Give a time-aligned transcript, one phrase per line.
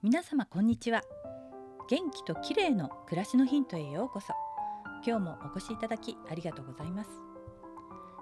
[0.00, 1.02] 皆様こんにちは。
[1.90, 4.32] 元気と綺麗の暮らしのヒントへようこそ。
[5.04, 7.10] 今日もお越しいただきありがとうございます。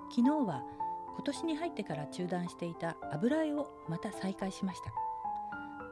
[0.08, 0.62] 昨日は
[1.14, 4.90] 今年に入ってから中断していた油絵をまた再開しました。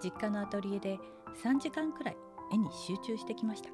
[0.02, 0.98] 実家のアトリエで
[1.44, 2.16] 3時間くらい
[2.50, 3.68] 絵に集中してきました。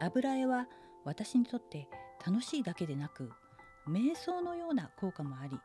[0.00, 0.66] 油絵は
[1.04, 1.86] 私にとって
[2.26, 3.30] 楽しいだけでなく
[3.88, 5.60] 瞑想のような効果もあり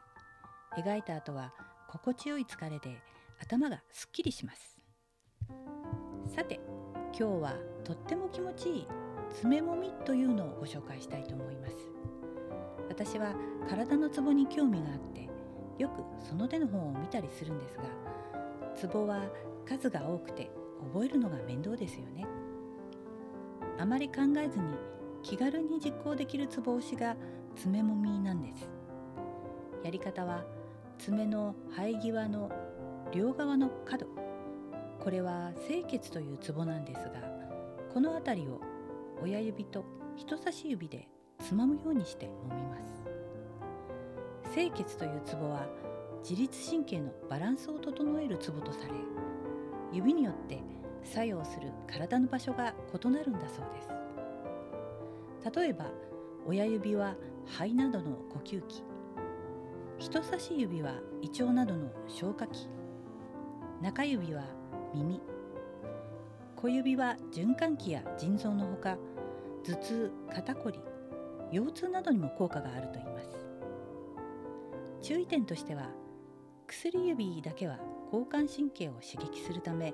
[0.80, 1.56] 描いた後は
[1.90, 3.02] 心地よい疲れで
[3.42, 4.81] 頭がすっきりします。
[6.28, 6.60] さて
[7.18, 8.88] 今日はとっても気持ちいい
[9.42, 11.76] 爪もみというのをご紹介したいと思います。
[12.90, 13.34] 私は
[13.70, 15.30] 体のツボに興味があって
[15.78, 17.84] よくその手の本を見たりするんですが
[18.76, 19.30] ツボは
[19.66, 20.52] 数が多くて
[20.94, 22.26] 覚えるのが面倒ですよね。
[23.78, 24.66] あまり考えずに
[25.24, 27.16] 気軽に実行できるツボ押しが
[27.56, 28.70] 爪もみなんです。
[29.84, 30.44] やり方は
[30.98, 32.52] 爪の生え際の
[33.12, 34.06] 両側の角
[35.04, 37.14] これは清潔というツボなんですが
[37.92, 38.62] この辺りを
[39.22, 39.84] 親指と
[40.16, 41.08] 人差し指で
[41.40, 43.04] つまむようにして揉みます。
[44.54, 45.66] 清潔というツボは
[46.22, 48.94] 自律神経のバランスを整えるツボとされ
[49.92, 50.62] 指によって
[51.04, 53.90] 作用する体の場所が異なるんだそうです。
[55.58, 55.86] 例えば
[56.46, 57.16] 親指は
[57.48, 58.84] 肺などの呼吸器
[59.98, 62.70] 人差し指は胃腸などの消化器
[63.82, 64.61] 中指は
[64.94, 65.22] 耳。
[66.56, 68.98] 小指は循環器や腎臓のほか
[69.64, 70.80] 頭痛肩こり
[71.52, 73.30] 腰痛などにも効果があるといいます。
[75.02, 75.90] 注意点としては
[76.68, 79.94] 薬指だけは交感神経を刺激するため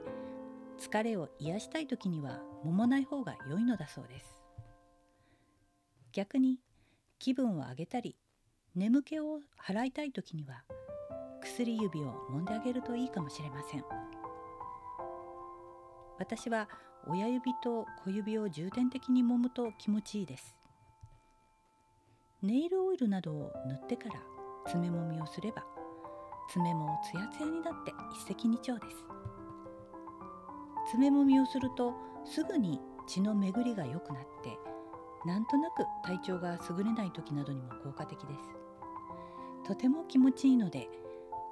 [0.79, 4.41] 疲れを癒したい時には揉まない方が良いのだそうです。
[6.11, 6.59] 逆に
[7.19, 8.15] 気分を上げたり
[8.75, 10.63] 眠気を払いたい時には
[11.41, 13.83] 薬指を揉んであげるといいかもしれません。
[16.19, 16.67] 私は
[17.07, 20.55] 親指と小指を重点的に揉むと気持ちいいです。
[22.41, 24.15] ネイルオイルなどを塗ってから
[24.69, 25.63] 爪もみをすれば
[26.51, 29.05] 爪もツヤツヤになって一石二鳥です。
[30.91, 31.93] 爪もみをすると
[32.25, 34.57] すぐに血の巡りが良くなって
[35.25, 38.39] なんとなく体調が優れない時などにも効果的です。
[39.67, 40.87] とても気持ちいいので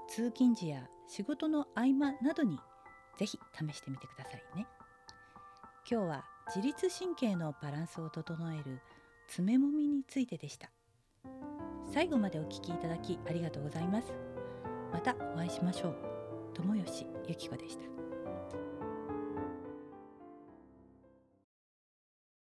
[0.08, 2.58] 通勤時や仕事の合間などに
[3.18, 4.68] ぜひ試してみてくださいね。
[5.90, 8.82] 今日は自律神経のバランスを整える
[9.28, 10.70] 爪もみについてでした。
[11.94, 14.12] 最後までお聞きいただきありがとうございます。
[14.92, 15.96] またお会いしましょう。
[16.54, 17.95] 友吉ゆき子でした。